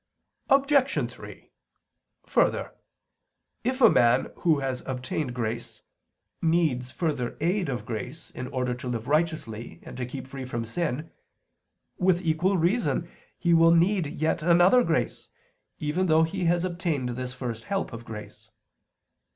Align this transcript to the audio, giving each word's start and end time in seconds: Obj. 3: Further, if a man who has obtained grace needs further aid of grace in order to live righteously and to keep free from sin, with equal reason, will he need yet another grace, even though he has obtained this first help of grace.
Obj. 0.49 1.11
3: 1.13 1.51
Further, 2.25 2.73
if 3.63 3.81
a 3.81 3.89
man 3.91 4.31
who 4.37 4.57
has 4.57 4.81
obtained 4.87 5.35
grace 5.35 5.83
needs 6.41 6.89
further 6.89 7.37
aid 7.39 7.69
of 7.69 7.85
grace 7.85 8.31
in 8.31 8.47
order 8.47 8.73
to 8.73 8.87
live 8.87 9.07
righteously 9.07 9.79
and 9.83 9.95
to 9.97 10.07
keep 10.07 10.25
free 10.25 10.43
from 10.43 10.65
sin, 10.65 11.11
with 11.99 12.23
equal 12.25 12.57
reason, 12.57 13.11
will 13.45 13.73
he 13.73 13.79
need 13.79 14.07
yet 14.07 14.41
another 14.41 14.83
grace, 14.83 15.29
even 15.77 16.07
though 16.07 16.23
he 16.23 16.45
has 16.45 16.65
obtained 16.65 17.09
this 17.09 17.35
first 17.35 17.65
help 17.65 17.93
of 17.93 18.03
grace. 18.03 18.49